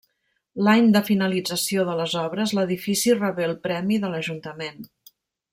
[0.67, 4.85] L'any de finalització de les obres l'edifici rebé el premi de l'Ajuntament.